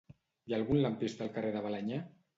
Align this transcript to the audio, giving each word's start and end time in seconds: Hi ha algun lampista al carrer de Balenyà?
Hi 0.49 0.55
ha 0.55 0.57
algun 0.59 0.81
lampista 0.85 1.23
al 1.27 1.31
carrer 1.37 1.55
de 1.59 1.63
Balenyà? 1.67 2.05